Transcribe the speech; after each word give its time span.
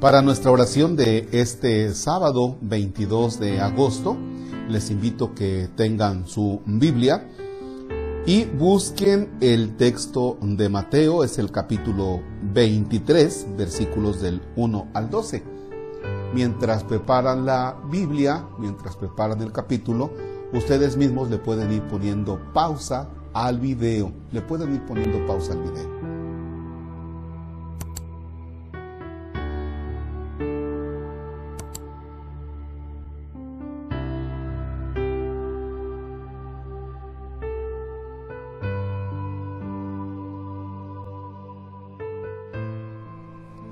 Para 0.00 0.22
nuestra 0.22 0.52
oración 0.52 0.94
de 0.94 1.28
este 1.32 1.92
sábado 1.92 2.56
22 2.60 3.40
de 3.40 3.60
agosto, 3.60 4.16
les 4.68 4.92
invito 4.92 5.34
que 5.34 5.68
tengan 5.74 6.24
su 6.28 6.62
Biblia 6.66 7.28
y 8.24 8.44
busquen 8.44 9.28
el 9.40 9.76
texto 9.76 10.38
de 10.40 10.68
Mateo, 10.68 11.24
es 11.24 11.40
el 11.40 11.50
capítulo 11.50 12.20
23, 12.44 13.48
versículos 13.56 14.22
del 14.22 14.40
1 14.54 14.86
al 14.94 15.10
12. 15.10 15.42
Mientras 16.32 16.84
preparan 16.84 17.44
la 17.44 17.76
Biblia, 17.90 18.46
mientras 18.56 18.94
preparan 18.94 19.42
el 19.42 19.50
capítulo, 19.50 20.12
ustedes 20.52 20.96
mismos 20.96 21.28
le 21.28 21.38
pueden 21.38 21.72
ir 21.72 21.82
poniendo 21.88 22.38
pausa 22.54 23.10
al 23.32 23.58
video, 23.58 24.12
le 24.30 24.42
pueden 24.42 24.76
ir 24.76 24.86
poniendo 24.86 25.26
pausa 25.26 25.54
al 25.54 25.62
video. 25.64 25.97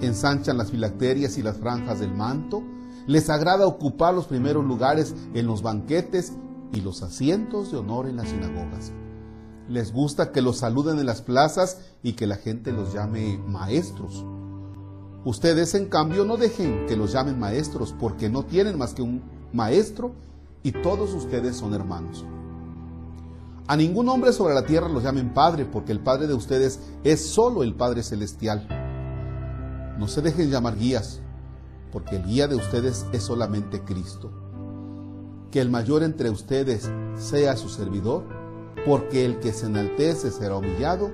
ensanchan 0.00 0.58
las 0.58 0.70
filacterias 0.70 1.38
y 1.38 1.42
las 1.42 1.56
franjas 1.56 2.00
del 2.00 2.14
manto, 2.14 2.62
les 3.06 3.30
agrada 3.30 3.66
ocupar 3.66 4.14
los 4.14 4.26
primeros 4.26 4.64
lugares 4.64 5.14
en 5.34 5.46
los 5.46 5.62
banquetes 5.62 6.34
y 6.72 6.80
los 6.80 7.02
asientos 7.02 7.72
de 7.72 7.78
honor 7.78 8.06
en 8.06 8.16
las 8.16 8.28
sinagogas. 8.28 8.92
Les 9.68 9.92
gusta 9.92 10.32
que 10.32 10.42
los 10.42 10.58
saluden 10.58 10.98
en 10.98 11.06
las 11.06 11.22
plazas 11.22 11.80
y 12.02 12.12
que 12.12 12.26
la 12.26 12.36
gente 12.36 12.72
los 12.72 12.92
llame 12.92 13.38
maestros. 13.46 14.24
Ustedes, 15.24 15.74
en 15.74 15.86
cambio, 15.86 16.24
no 16.24 16.36
dejen 16.36 16.86
que 16.86 16.96
los 16.96 17.12
llamen 17.12 17.38
maestros 17.38 17.94
porque 17.98 18.28
no 18.28 18.44
tienen 18.44 18.78
más 18.78 18.94
que 18.94 19.02
un 19.02 19.22
maestro 19.52 20.12
y 20.62 20.72
todos 20.72 21.12
ustedes 21.12 21.56
son 21.56 21.74
hermanos. 21.74 22.24
A 23.66 23.76
ningún 23.76 24.08
hombre 24.08 24.32
sobre 24.32 24.54
la 24.54 24.64
tierra 24.64 24.88
los 24.88 25.02
llamen 25.02 25.34
Padre 25.34 25.66
porque 25.66 25.92
el 25.92 26.00
Padre 26.00 26.26
de 26.26 26.34
ustedes 26.34 26.80
es 27.04 27.26
solo 27.26 27.62
el 27.62 27.74
Padre 27.74 28.02
Celestial. 28.02 28.77
No 29.98 30.06
se 30.06 30.22
dejen 30.22 30.48
llamar 30.48 30.78
guías, 30.78 31.20
porque 31.90 32.16
el 32.16 32.24
guía 32.24 32.46
de 32.46 32.54
ustedes 32.54 33.04
es 33.12 33.24
solamente 33.24 33.82
Cristo. 33.82 34.30
Que 35.50 35.60
el 35.60 35.70
mayor 35.70 36.04
entre 36.04 36.30
ustedes 36.30 36.88
sea 37.16 37.56
su 37.56 37.68
servidor, 37.68 38.24
porque 38.86 39.24
el 39.24 39.40
que 39.40 39.52
se 39.52 39.66
enaltece 39.66 40.30
será 40.30 40.56
humillado 40.56 41.10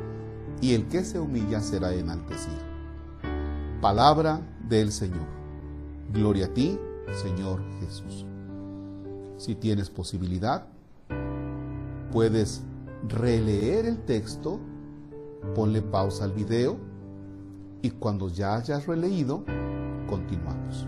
y 0.60 0.74
el 0.74 0.86
que 0.88 1.02
se 1.02 1.18
humilla 1.18 1.62
será 1.62 1.94
enaltecido. 1.94 2.58
Palabra 3.80 4.42
del 4.68 4.92
Señor. 4.92 5.26
Gloria 6.12 6.46
a 6.46 6.54
ti, 6.54 6.78
Señor 7.22 7.62
Jesús. 7.80 8.26
Si 9.38 9.54
tienes 9.54 9.88
posibilidad, 9.88 10.66
puedes 12.12 12.62
releer 13.08 13.86
el 13.86 14.04
texto, 14.04 14.60
ponle 15.54 15.80
pausa 15.80 16.24
al 16.24 16.32
video 16.32 16.93
y 17.84 17.90
cuando 17.90 18.30
ya 18.30 18.54
hayas 18.56 18.86
releído, 18.86 19.44
continuamos. 20.08 20.86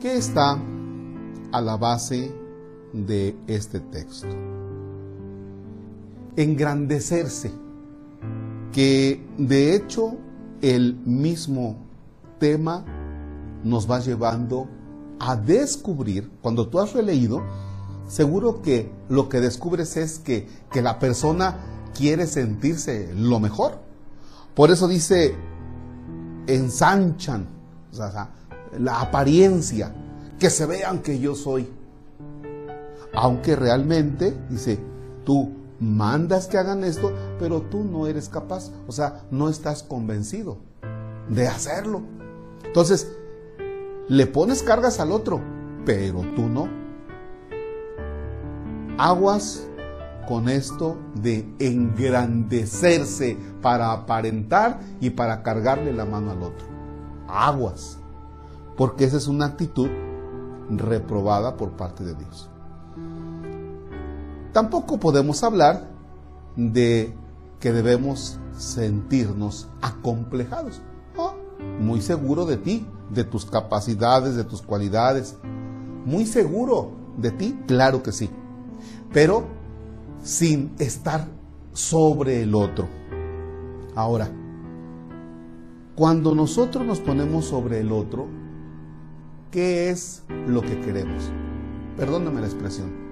¿Qué 0.00 0.16
está 0.16 0.56
a 1.50 1.60
la 1.60 1.76
base 1.76 2.32
de 2.92 3.34
este 3.48 3.80
texto? 3.80 4.28
Engrandecerse 6.36 7.63
que 8.74 9.24
de 9.38 9.76
hecho 9.76 10.16
el 10.60 10.96
mismo 11.06 11.76
tema 12.40 12.84
nos 13.62 13.88
va 13.88 14.00
llevando 14.00 14.66
a 15.20 15.36
descubrir, 15.36 16.28
cuando 16.42 16.68
tú 16.68 16.80
has 16.80 16.92
releído, 16.92 17.40
seguro 18.08 18.62
que 18.62 18.90
lo 19.08 19.28
que 19.28 19.40
descubres 19.40 19.96
es 19.96 20.18
que, 20.18 20.48
que 20.72 20.82
la 20.82 20.98
persona 20.98 21.56
quiere 21.96 22.26
sentirse 22.26 23.14
lo 23.14 23.38
mejor. 23.38 23.78
Por 24.54 24.72
eso 24.72 24.88
dice, 24.88 25.36
ensanchan 26.48 27.46
la 28.78 29.00
apariencia, 29.00 29.94
que 30.38 30.50
se 30.50 30.66
vean 30.66 30.98
que 30.98 31.20
yo 31.20 31.36
soy. 31.36 31.68
Aunque 33.14 33.54
realmente, 33.54 34.36
dice, 34.50 34.80
tú 35.24 35.63
mandas 35.80 36.46
que 36.46 36.58
hagan 36.58 36.84
esto, 36.84 37.12
pero 37.38 37.62
tú 37.62 37.84
no 37.84 38.06
eres 38.06 38.28
capaz, 38.28 38.70
o 38.86 38.92
sea, 38.92 39.24
no 39.30 39.48
estás 39.48 39.82
convencido 39.82 40.58
de 41.28 41.48
hacerlo. 41.48 42.02
Entonces, 42.64 43.16
le 44.08 44.26
pones 44.26 44.62
cargas 44.62 45.00
al 45.00 45.12
otro, 45.12 45.40
pero 45.84 46.20
tú 46.36 46.48
no. 46.48 46.68
Aguas 48.98 49.68
con 50.28 50.48
esto 50.48 50.96
de 51.14 51.48
engrandecerse 51.58 53.36
para 53.60 53.92
aparentar 53.92 54.80
y 55.00 55.10
para 55.10 55.42
cargarle 55.42 55.92
la 55.92 56.04
mano 56.04 56.30
al 56.30 56.42
otro. 56.42 56.66
Aguas. 57.28 57.98
Porque 58.76 59.04
esa 59.04 59.16
es 59.16 59.28
una 59.28 59.46
actitud 59.46 59.88
reprobada 60.70 61.56
por 61.56 61.72
parte 61.72 62.04
de 62.04 62.14
Dios. 62.14 62.50
Tampoco 64.54 64.98
podemos 64.98 65.42
hablar 65.42 65.90
de 66.54 67.12
que 67.58 67.72
debemos 67.72 68.38
sentirnos 68.56 69.68
acomplejados. 69.82 70.80
muy 71.80 72.00
seguro 72.00 72.46
de 72.46 72.56
ti, 72.56 72.86
de 73.10 73.24
tus 73.24 73.46
capacidades, 73.46 74.36
de 74.36 74.44
tus 74.44 74.62
cualidades. 74.62 75.36
Muy 76.04 76.24
seguro 76.24 76.92
de 77.16 77.32
ti, 77.32 77.58
claro 77.66 78.04
que 78.04 78.12
sí. 78.12 78.30
Pero 79.12 79.44
sin 80.22 80.72
estar 80.78 81.26
sobre 81.72 82.42
el 82.42 82.54
otro. 82.54 82.86
Ahora, 83.96 84.30
cuando 85.96 86.32
nosotros 86.32 86.86
nos 86.86 87.00
ponemos 87.00 87.46
sobre 87.46 87.80
el 87.80 87.90
otro, 87.90 88.28
¿qué 89.50 89.90
es 89.90 90.22
lo 90.46 90.62
que 90.62 90.80
queremos? 90.80 91.24
Perdóname 91.96 92.40
la 92.40 92.46
expresión 92.46 93.03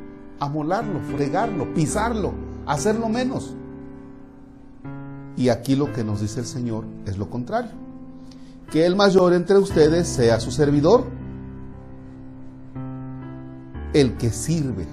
amolarlo, 0.42 1.00
fregarlo, 1.00 1.72
pisarlo, 1.72 2.32
hacerlo 2.66 3.08
menos. 3.08 3.54
Y 5.36 5.48
aquí 5.48 5.76
lo 5.76 5.92
que 5.92 6.02
nos 6.02 6.20
dice 6.20 6.40
el 6.40 6.46
Señor 6.46 6.84
es 7.06 7.16
lo 7.16 7.30
contrario. 7.30 7.70
Que 8.70 8.84
el 8.84 8.96
mayor 8.96 9.34
entre 9.34 9.58
ustedes 9.58 10.08
sea 10.08 10.40
su 10.40 10.50
servidor, 10.50 11.04
el 13.92 14.16
que 14.16 14.30
sirve, 14.30 14.86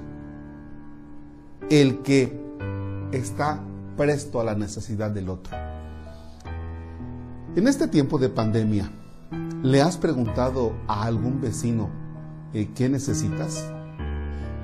el 1.69 2.01
que 2.03 2.39
está 3.11 3.59
presto 3.97 4.39
a 4.39 4.43
la 4.43 4.55
necesidad 4.55 5.09
del 5.09 5.29
otro. 5.29 5.57
En 7.55 7.67
este 7.67 7.87
tiempo 7.87 8.19
de 8.19 8.29
pandemia, 8.29 8.91
¿le 9.63 9.81
has 9.81 9.97
preguntado 9.97 10.73
a 10.87 11.03
algún 11.03 11.41
vecino 11.41 11.89
eh, 12.53 12.69
qué 12.75 12.87
necesitas? 12.87 13.71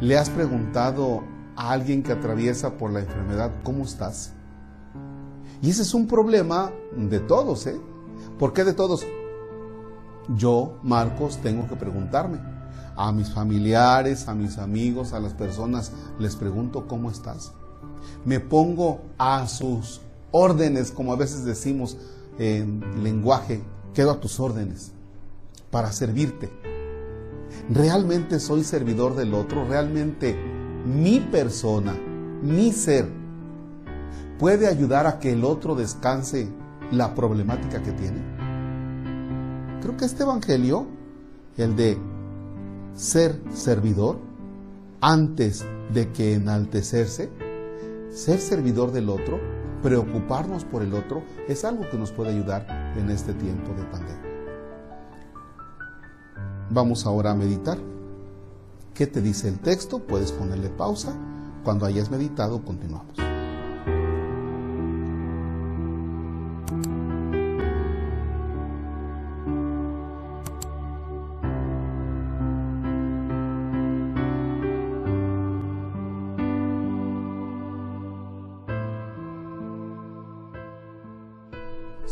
¿Le 0.01 0.17
has 0.17 0.29
preguntado 0.29 1.23
a 1.55 1.71
alguien 1.71 2.03
que 2.03 2.11
atraviesa 2.11 2.77
por 2.77 2.91
la 2.91 2.99
enfermedad 2.99 3.51
cómo 3.63 3.85
estás? 3.85 4.33
Y 5.61 5.69
ese 5.69 5.83
es 5.83 5.93
un 5.93 6.05
problema 6.05 6.71
de 6.97 7.21
todos, 7.21 7.65
¿eh? 7.67 7.79
¿Por 8.37 8.51
qué 8.51 8.65
de 8.65 8.73
todos? 8.73 9.05
Yo, 10.35 10.79
Marcos, 10.83 11.37
tengo 11.37 11.67
que 11.67 11.77
preguntarme. 11.77 12.39
A 12.97 13.13
mis 13.13 13.31
familiares, 13.31 14.27
a 14.27 14.35
mis 14.35 14.57
amigos, 14.57 15.13
a 15.13 15.19
las 15.19 15.33
personas, 15.33 15.93
les 16.19 16.35
pregunto 16.35 16.87
cómo 16.87 17.09
estás. 17.09 17.53
Me 18.25 18.41
pongo 18.41 18.99
a 19.17 19.47
sus 19.47 20.01
órdenes, 20.31 20.91
como 20.91 21.13
a 21.13 21.17
veces 21.17 21.45
decimos, 21.45 21.97
en 22.37 22.81
lenguaje, 23.01 23.63
quedo 23.93 24.11
a 24.11 24.19
tus 24.19 24.41
órdenes 24.41 24.91
para 25.71 25.93
servirte. 25.93 26.74
¿Realmente 27.69 28.39
soy 28.39 28.63
servidor 28.63 29.15
del 29.15 29.33
otro? 29.33 29.65
¿Realmente 29.67 30.35
mi 30.85 31.19
persona, 31.19 31.95
mi 32.41 32.71
ser, 32.71 33.09
puede 34.37 34.67
ayudar 34.67 35.07
a 35.07 35.19
que 35.19 35.33
el 35.33 35.43
otro 35.43 35.75
descanse 35.75 36.47
la 36.91 37.15
problemática 37.15 37.81
que 37.81 37.91
tiene? 37.91 38.19
Creo 39.81 39.97
que 39.97 40.05
este 40.05 40.23
Evangelio, 40.23 40.87
el 41.57 41.75
de 41.75 41.97
ser 42.93 43.39
servidor, 43.53 44.19
antes 45.01 45.65
de 45.93 46.11
que 46.11 46.33
enaltecerse, 46.33 47.29
ser 48.11 48.39
servidor 48.39 48.91
del 48.91 49.09
otro, 49.09 49.39
preocuparnos 49.83 50.63
por 50.63 50.81
el 50.81 50.93
otro, 50.93 51.23
es 51.47 51.63
algo 51.65 51.87
que 51.89 51.97
nos 51.97 52.11
puede 52.11 52.31
ayudar 52.31 52.93
en 52.97 53.09
este 53.11 53.33
tiempo 53.33 53.73
de 53.73 53.83
pandemia. 53.83 54.24
Vamos 56.69 57.05
ahora 57.05 57.31
a 57.31 57.35
meditar. 57.35 57.77
¿Qué 58.93 59.07
te 59.07 59.21
dice 59.21 59.47
el 59.49 59.59
texto? 59.59 59.99
Puedes 59.99 60.31
ponerle 60.31 60.69
pausa. 60.69 61.13
Cuando 61.63 61.85
hayas 61.85 62.09
meditado, 62.09 62.63
continuamos. 62.63 63.15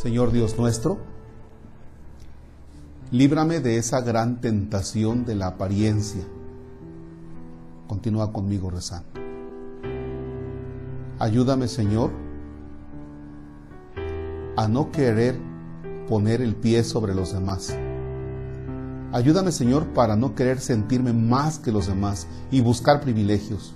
Señor 0.04 0.34
Dios 0.34 0.58
nuestro, 0.58 0.98
líbrame 3.14 3.60
de 3.60 3.78
esa 3.78 4.02
gran 4.02 4.42
tentación 4.42 5.24
de 5.24 5.36
la 5.36 5.46
apariencia. 5.46 6.24
Continúa 7.88 8.34
conmigo 8.34 8.72
rezando. 8.72 9.08
Ayúdame, 11.20 11.68
Señor, 11.68 12.10
a 14.58 14.68
no 14.68 14.92
querer 14.92 15.38
poner 16.10 16.42
el 16.42 16.56
pie 16.56 16.84
sobre 16.84 17.14
los 17.14 17.34
demás. 17.34 17.78
Ayúdame, 19.12 19.52
Señor, 19.52 19.86
para 19.94 20.16
no 20.16 20.34
querer 20.34 20.60
sentirme 20.60 21.14
más 21.14 21.60
que 21.60 21.72
los 21.72 21.86
demás 21.86 22.28
y 22.50 22.62
buscar 22.62 23.00
privilegios. 23.00 23.76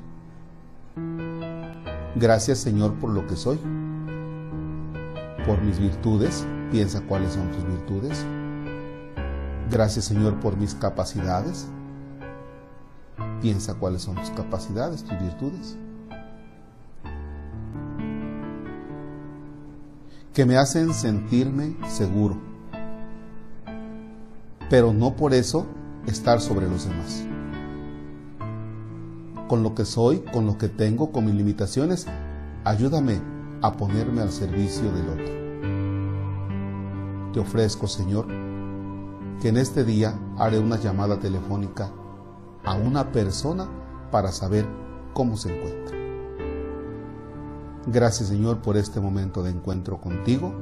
Gracias, 2.16 2.58
Señor, 2.58 2.96
por 2.96 3.12
lo 3.12 3.28
que 3.28 3.36
soy 3.36 3.60
por 5.46 5.62
mis 5.62 5.80
virtudes, 5.80 6.44
piensa 6.72 7.02
cuáles 7.02 7.34
son 7.34 7.52
tus 7.52 7.66
virtudes. 7.66 8.26
Gracias 9.70 10.06
Señor 10.06 10.40
por 10.40 10.56
mis 10.56 10.76
capacidades, 10.76 11.68
piensa 13.42 13.74
cuáles 13.74 14.02
son 14.02 14.16
tus 14.16 14.30
capacidades, 14.30 15.04
tus 15.04 15.20
virtudes. 15.20 15.78
Que 20.34 20.46
me 20.46 20.56
hacen 20.56 20.94
sentirme 20.94 21.76
seguro, 21.90 22.38
pero 24.70 24.94
no 24.94 25.18
por 25.18 25.34
eso 25.34 25.66
estar 26.06 26.40
sobre 26.40 26.70
los 26.70 26.88
demás. 26.88 27.26
Con 29.50 29.64
lo 29.64 29.76
que 29.76 29.84
soy, 29.84 30.20
con 30.32 30.46
lo 30.46 30.58
que 30.58 30.70
tengo, 30.70 31.12
con 31.12 31.26
mis 31.26 31.36
limitaciones, 31.36 32.08
ayúdame 32.64 33.20
a 33.62 33.74
ponerme 33.74 34.22
al 34.22 34.32
servicio 34.32 34.92
del 34.92 35.10
otro. 35.10 35.38
Te 37.34 37.40
ofrezco, 37.42 37.88
Señor, 37.88 38.47
que 39.42 39.50
en 39.50 39.58
este 39.58 39.84
día 39.84 40.20
haré 40.38 40.60
una 40.60 40.78
llamada 40.78 41.20
telefónica 41.20 41.92
a 42.64 42.76
una 42.76 43.12
persona 43.12 43.68
para 44.12 44.32
saber 44.32 44.66
cómo 45.14 45.38
se 45.38 45.56
encuentra. 45.56 45.98
Gracias, 47.88 48.30
Señor, 48.30 48.62
por 48.62 48.78
este 48.78 49.00
momento 49.00 49.44
de 49.44 49.52
encuentro 49.52 50.02
contigo, 50.02 50.54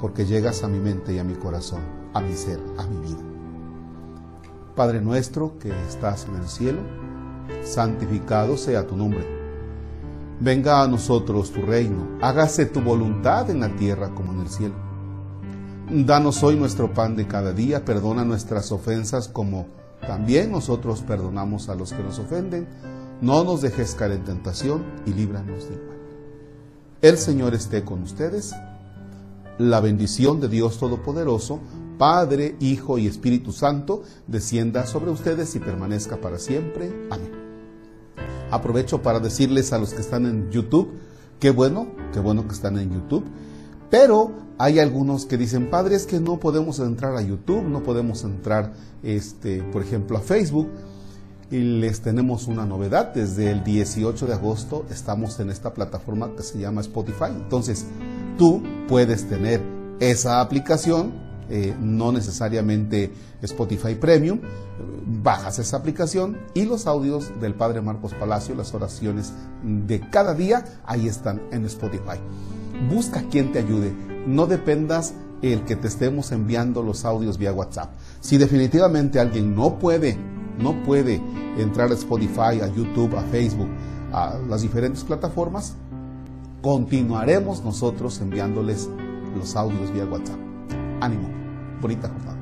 porque 0.00 0.24
llegas 0.24 0.62
a 0.62 0.68
mi 0.68 0.78
mente 0.78 1.12
y 1.12 1.18
a 1.18 1.24
mi 1.24 1.34
corazón, 1.34 1.80
a 2.14 2.20
mi 2.20 2.34
ser, 2.34 2.60
a 2.78 2.86
mi 2.86 2.96
vida. 2.98 3.22
Padre 4.74 5.00
nuestro 5.00 5.58
que 5.58 5.70
estás 5.88 6.26
en 6.26 6.36
el 6.36 6.48
cielo, 6.48 6.80
santificado 7.62 8.56
sea 8.56 8.86
tu 8.86 8.96
nombre 8.96 9.40
Venga 10.42 10.80
a 10.80 10.88
nosotros 10.88 11.52
tu 11.52 11.60
reino, 11.60 12.16
hágase 12.22 12.64
tu 12.64 12.80
voluntad 12.80 13.50
en 13.50 13.60
la 13.60 13.76
tierra 13.76 14.14
como 14.14 14.32
en 14.32 14.40
el 14.40 14.48
cielo. 14.48 14.74
Danos 15.92 16.44
hoy 16.44 16.54
nuestro 16.54 16.94
pan 16.94 17.16
de 17.16 17.26
cada 17.26 17.52
día, 17.52 17.84
perdona 17.84 18.24
nuestras 18.24 18.70
ofensas 18.70 19.26
como 19.26 19.66
también 20.06 20.52
nosotros 20.52 21.02
perdonamos 21.02 21.68
a 21.68 21.74
los 21.74 21.92
que 21.92 22.00
nos 22.00 22.20
ofenden. 22.20 22.68
No 23.20 23.42
nos 23.42 23.60
dejes 23.60 23.96
caer 23.96 24.12
en 24.12 24.22
tentación 24.22 24.84
y 25.04 25.12
líbranos 25.12 25.68
del 25.68 25.78
mal. 25.84 25.98
El 27.02 27.18
Señor 27.18 27.54
esté 27.54 27.84
con 27.84 28.04
ustedes. 28.04 28.54
La 29.58 29.80
bendición 29.80 30.40
de 30.40 30.48
Dios 30.48 30.78
Todopoderoso, 30.78 31.58
Padre, 31.98 32.54
Hijo 32.60 32.96
y 32.96 33.08
Espíritu 33.08 33.50
Santo, 33.50 34.04
descienda 34.28 34.86
sobre 34.86 35.10
ustedes 35.10 35.56
y 35.56 35.58
permanezca 35.58 36.20
para 36.20 36.38
siempre. 36.38 36.92
Amén. 37.10 37.32
Aprovecho 38.52 39.02
para 39.02 39.18
decirles 39.18 39.72
a 39.72 39.78
los 39.78 39.92
que 39.92 40.02
están 40.02 40.24
en 40.26 40.52
YouTube, 40.52 40.88
qué 41.40 41.50
bueno, 41.50 41.88
qué 42.12 42.20
bueno 42.20 42.46
que 42.46 42.54
están 42.54 42.78
en 42.78 42.92
YouTube. 42.92 43.24
Pero 43.90 44.32
hay 44.58 44.78
algunos 44.78 45.26
que 45.26 45.36
dicen, 45.36 45.68
padre, 45.68 45.96
es 45.96 46.06
que 46.06 46.20
no 46.20 46.38
podemos 46.38 46.78
entrar 46.78 47.16
a 47.16 47.22
YouTube, 47.22 47.64
no 47.64 47.82
podemos 47.82 48.24
entrar, 48.24 48.72
este, 49.02 49.62
por 49.64 49.82
ejemplo, 49.82 50.16
a 50.16 50.20
Facebook. 50.20 50.68
Y 51.50 51.58
les 51.58 52.00
tenemos 52.00 52.46
una 52.46 52.64
novedad, 52.64 53.12
desde 53.12 53.50
el 53.50 53.64
18 53.64 54.26
de 54.26 54.34
agosto 54.34 54.86
estamos 54.88 55.40
en 55.40 55.50
esta 55.50 55.74
plataforma 55.74 56.30
que 56.36 56.44
se 56.44 56.60
llama 56.60 56.80
Spotify. 56.80 57.30
Entonces, 57.34 57.86
tú 58.38 58.62
puedes 58.86 59.28
tener 59.28 59.60
esa 59.98 60.40
aplicación 60.40 61.30
eh, 61.52 61.74
no 61.80 62.12
necesariamente 62.12 63.10
Spotify 63.42 63.96
Premium, 63.96 64.38
bajas 65.22 65.58
esa 65.58 65.76
aplicación 65.76 66.38
y 66.54 66.64
los 66.64 66.86
audios 66.86 67.30
del 67.40 67.54
Padre 67.54 67.80
Marcos 67.80 68.14
Palacio, 68.14 68.54
las 68.54 68.74
oraciones 68.74 69.32
de 69.62 70.00
cada 70.10 70.34
día, 70.34 70.64
ahí 70.84 71.08
están 71.08 71.42
en 71.50 71.64
Spotify. 71.66 72.18
Busca 72.90 73.22
quien 73.30 73.52
te 73.52 73.58
ayude, 73.58 73.92
no 74.26 74.46
dependas 74.46 75.14
el 75.42 75.64
que 75.64 75.76
te 75.76 75.88
estemos 75.88 76.32
enviando 76.32 76.82
los 76.82 77.04
audios 77.04 77.38
vía 77.38 77.52
WhatsApp. 77.52 77.90
Si 78.20 78.36
definitivamente 78.36 79.20
alguien 79.20 79.54
no 79.54 79.78
puede, 79.78 80.16
no 80.58 80.82
puede 80.82 81.22
entrar 81.56 81.90
a 81.90 81.94
Spotify, 81.94 82.60
a 82.62 82.68
YouTube, 82.68 83.16
a 83.16 83.22
Facebook, 83.22 83.68
a 84.12 84.38
las 84.48 84.62
diferentes 84.62 85.04
plataformas, 85.04 85.74
continuaremos 86.62 87.64
nosotros 87.64 88.20
enviándoles 88.20 88.88
los 89.36 89.56
audios 89.56 89.92
vía 89.92 90.04
WhatsApp. 90.04 90.38
Ánimo 91.00 91.40
bonita 91.80 92.08
jornada. 92.08 92.39